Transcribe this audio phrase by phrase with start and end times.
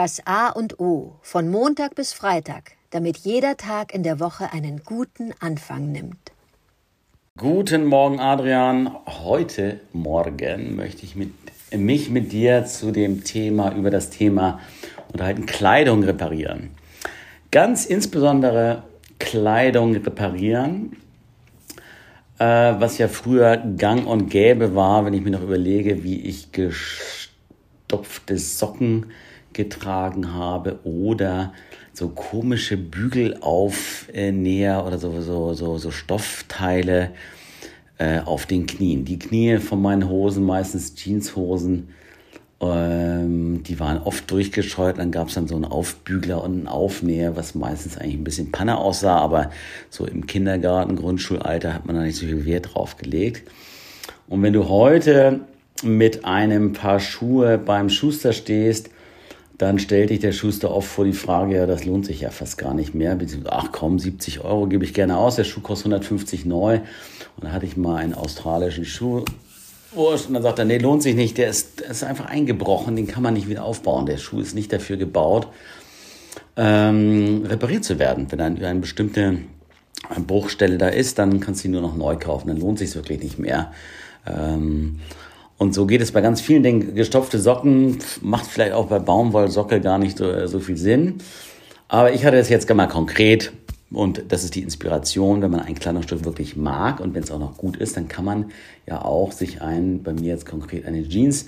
[0.00, 4.84] Das A und O von Montag bis Freitag, damit jeder Tag in der Woche einen
[4.84, 6.30] guten Anfang nimmt.
[7.36, 8.92] Guten Morgen, Adrian.
[9.24, 11.32] Heute Morgen möchte ich mit,
[11.76, 14.60] mich mit dir zu dem Thema, über das Thema
[15.10, 16.70] unterhalten, Kleidung reparieren.
[17.50, 18.84] Ganz insbesondere
[19.18, 20.96] Kleidung reparieren,
[22.38, 26.52] äh, was ja früher gang und gäbe war, wenn ich mir noch überlege, wie ich
[26.52, 29.06] gestopfte Socken
[29.58, 31.52] getragen habe oder
[31.92, 37.10] so komische Bügelaufnäher oder so, so, so, so Stoffteile
[37.98, 39.04] äh, auf den Knien.
[39.04, 41.88] Die Knie von meinen Hosen, meistens Jeanshosen,
[42.60, 44.98] ähm, die waren oft durchgescheut.
[44.98, 48.52] Dann gab es dann so einen Aufbügler und einen Aufnäher, was meistens eigentlich ein bisschen
[48.52, 49.50] Panne aussah, aber
[49.90, 53.50] so im Kindergarten, Grundschulalter hat man da nicht so viel Wert drauf gelegt.
[54.28, 55.40] Und wenn du heute
[55.82, 58.90] mit einem Paar Schuhe beim Schuster stehst,
[59.58, 62.58] dann stellt dich der Schuster oft vor die Frage, ja, das lohnt sich ja fast
[62.58, 63.18] gar nicht mehr.
[63.50, 66.76] Ach komm, 70 Euro gebe ich gerne aus, der Schuh kostet 150 neu.
[66.76, 69.24] Und dann hatte ich mal einen australischen Schuh.
[69.92, 73.08] Und dann sagt er, nee, lohnt sich nicht, der ist, der ist einfach eingebrochen, den
[73.08, 74.06] kann man nicht wieder aufbauen.
[74.06, 75.48] Der Schuh ist nicht dafür gebaut,
[76.56, 78.30] ähm, repariert zu werden.
[78.30, 79.38] Wenn dann eine bestimmte
[80.24, 83.20] Bruchstelle da ist, dann kannst du ihn nur noch neu kaufen, dann lohnt sich wirklich
[83.20, 83.72] nicht mehr.
[84.26, 85.00] Ähm,
[85.58, 86.94] und so geht es bei ganz vielen Dingen.
[86.94, 91.16] Gestopfte Socken macht vielleicht auch bei Baumwollsocke gar nicht so, so viel Sinn.
[91.88, 93.52] Aber ich hatte das jetzt mal konkret
[93.90, 97.38] und das ist die Inspiration, wenn man ein Kleidungsstück wirklich mag und wenn es auch
[97.38, 98.52] noch gut ist, dann kann man
[98.86, 101.46] ja auch sich ein, bei mir jetzt konkret eine Jeans,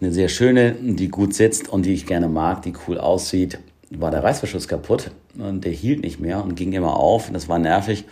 [0.00, 3.58] eine sehr schöne, die gut sitzt und die ich gerne mag, die cool aussieht,
[3.90, 7.48] war der Reißverschluss kaputt und der hielt nicht mehr und ging immer auf und das
[7.48, 8.04] war nervig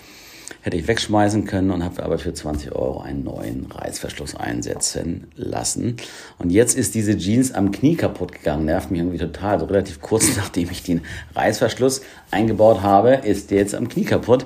[0.67, 5.97] hätte ich wegschmeißen können und habe aber für 20 Euro einen neuen Reißverschluss einsetzen lassen.
[6.39, 9.61] Und jetzt ist diese Jeans am Knie kaputt gegangen, nervt mich irgendwie total.
[9.61, 11.03] So also relativ kurz nachdem ich den
[11.37, 14.45] Reißverschluss eingebaut habe, ist der jetzt am Knie kaputt.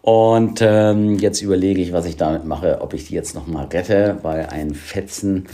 [0.00, 4.20] Und ähm, jetzt überlege ich, was ich damit mache, ob ich die jetzt nochmal rette,
[4.22, 5.44] weil ein Fetzen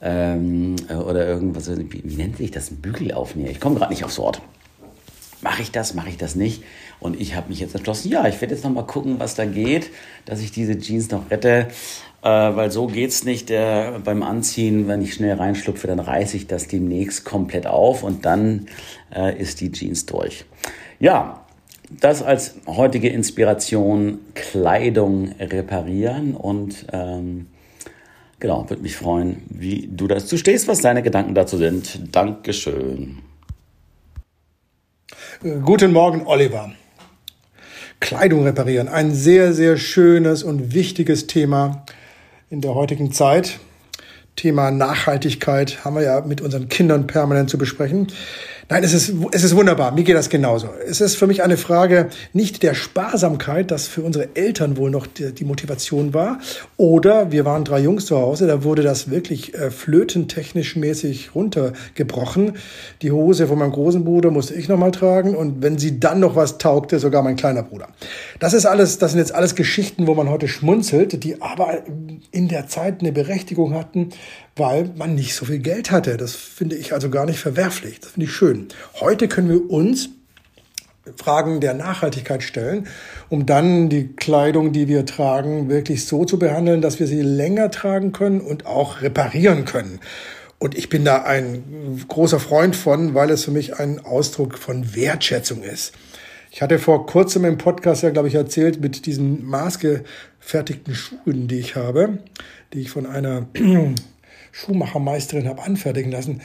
[0.00, 3.50] ähm, oder irgendwas, wie, wie nennt sich das, ein Bügelaufnäher?
[3.50, 4.40] Ich komme gerade nicht aufs Wort.
[5.46, 6.64] Mache ich das, mache ich das nicht?
[6.98, 9.44] Und ich habe mich jetzt entschlossen, ja, ich werde jetzt noch mal gucken, was da
[9.44, 9.90] geht,
[10.24, 11.68] dass ich diese Jeans noch rette.
[12.20, 14.88] Äh, weil so geht's nicht äh, beim Anziehen.
[14.88, 18.66] Wenn ich schnell reinschlupfe, dann reiße ich das demnächst komplett auf und dann
[19.14, 20.46] äh, ist die Jeans durch.
[20.98, 21.46] Ja,
[22.00, 27.46] das als heutige Inspiration Kleidung reparieren und ähm,
[28.40, 32.00] genau, würde mich freuen, wie du dazu stehst, was deine Gedanken dazu sind.
[32.10, 33.18] Dankeschön.
[35.42, 36.72] Guten Morgen, Oliver.
[38.00, 38.88] Kleidung reparieren.
[38.88, 41.84] Ein sehr, sehr schönes und wichtiges Thema
[42.48, 43.58] in der heutigen Zeit.
[44.36, 48.08] Thema Nachhaltigkeit haben wir ja mit unseren Kindern permanent zu besprechen.
[48.68, 49.92] Nein, es ist, es ist wunderbar.
[49.92, 50.70] Mir geht das genauso.
[50.88, 55.06] Es ist für mich eine Frage nicht der Sparsamkeit, das für unsere Eltern wohl noch
[55.06, 56.40] die, die Motivation war.
[56.76, 62.54] Oder wir waren drei Jungs zu Hause, da wurde das wirklich äh, flötentechnisch mäßig runtergebrochen.
[63.02, 65.36] Die Hose von meinem großen Bruder musste ich nochmal tragen.
[65.36, 67.86] Und wenn sie dann noch was taugte, sogar mein kleiner Bruder.
[68.40, 71.84] Das ist alles, das sind jetzt alles Geschichten, wo man heute schmunzelt, die aber
[72.32, 74.08] in der Zeit eine Berechtigung hatten,
[74.56, 76.16] weil man nicht so viel Geld hatte.
[76.16, 78.00] Das finde ich also gar nicht verwerflich.
[78.00, 78.68] Das finde ich schön.
[79.00, 80.10] Heute können wir uns
[81.16, 82.88] Fragen der Nachhaltigkeit stellen,
[83.28, 87.70] um dann die Kleidung, die wir tragen, wirklich so zu behandeln, dass wir sie länger
[87.70, 90.00] tragen können und auch reparieren können.
[90.58, 94.96] Und ich bin da ein großer Freund von, weil es für mich ein Ausdruck von
[94.96, 95.92] Wertschätzung ist.
[96.50, 101.58] Ich hatte vor kurzem im Podcast ja, glaube ich, erzählt mit diesen maßgefertigten Schuhen, die
[101.58, 102.18] ich habe,
[102.72, 103.46] die ich von einer
[104.56, 106.40] Schuhmachermeisterin habe anfertigen lassen.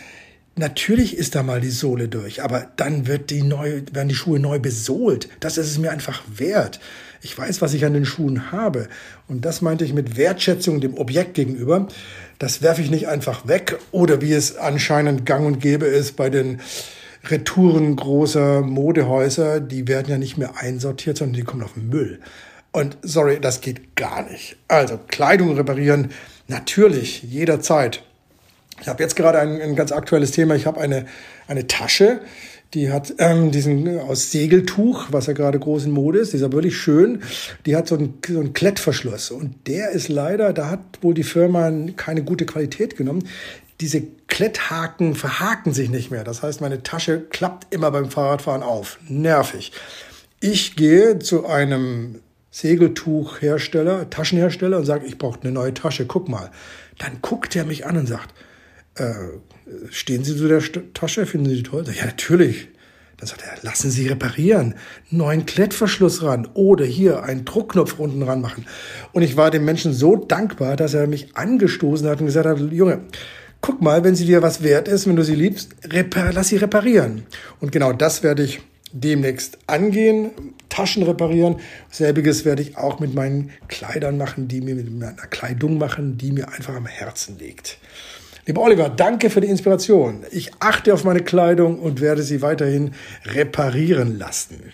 [0.58, 4.38] Natürlich ist da mal die Sohle durch, aber dann wird die neu, werden die Schuhe
[4.38, 5.30] neu besohlt.
[5.40, 6.82] Das ist es mir einfach wert.
[7.22, 8.90] Ich weiß, was ich an den Schuhen habe.
[9.30, 11.88] Und das meinte ich mit Wertschätzung dem Objekt gegenüber.
[12.38, 16.30] Das werfe ich nicht einfach weg oder wie es anscheinend gang und gäbe ist bei
[16.30, 16.60] den
[17.24, 19.62] Retouren großer Modehäuser.
[19.62, 22.20] Die werden ja nicht mehr einsortiert, sondern die kommen auf den Müll.
[22.72, 24.56] Und sorry, das geht gar nicht.
[24.68, 26.12] Also Kleidung reparieren,
[26.52, 28.04] Natürlich, jederzeit.
[28.82, 30.54] Ich habe jetzt gerade ein, ein, ganz aktuelles Thema.
[30.56, 31.06] Ich habe eine,
[31.48, 32.20] eine Tasche,
[32.74, 36.76] die hat ähm, diesen aus Segeltuch, was ja gerade groß in Mode ist, dieser wirklich
[36.76, 37.24] schön.
[37.66, 41.24] Die hat so einen, so einen Klettverschluss und der ist leider, da hat wohl die
[41.24, 43.26] Firma keine gute Qualität genommen.
[43.80, 46.26] Diese Kletthaken verhaken sich nicht mehr.
[46.26, 49.00] Das heißt, meine Tasche klappt immer beim Fahrradfahren auf.
[49.08, 49.72] Nervig.
[50.42, 52.20] Ich gehe zu einem
[52.52, 56.52] Segeltuchhersteller, Taschenhersteller und sage, ich brauche eine neue Tasche, guck mal.
[56.98, 58.34] Dann guckt er mich an und sagt,
[58.96, 59.14] äh,
[59.90, 60.62] stehen Sie zu der
[60.94, 61.26] Tasche?
[61.26, 61.86] Finden Sie die toll?
[61.96, 62.68] Ja, natürlich.
[63.18, 64.76] Dann sagt er, lassen Sie reparieren,
[65.12, 68.66] neuen Klettverschluss ran oder hier einen Druckknopf unten ran machen.
[69.14, 72.60] Und ich war dem Menschen so dankbar, dass er mich angestoßen hat und gesagt hat,
[72.72, 73.02] Junge,
[73.62, 75.76] guck mal, wenn sie dir was wert ist, wenn du sie liebst,
[76.34, 77.24] lass sie reparieren.
[77.60, 78.60] Und genau das werde ich
[78.92, 80.32] demnächst angehen,
[80.72, 81.58] Taschen reparieren.
[81.92, 86.32] Selbiges werde ich auch mit meinen Kleidern machen, die mir mit meiner Kleidung machen, die
[86.32, 87.78] mir einfach am Herzen liegt.
[88.48, 90.26] Lieber Oliver, danke für die Inspiration.
[90.32, 92.96] Ich achte auf meine Kleidung und werde sie weiterhin
[93.26, 94.74] reparieren lassen.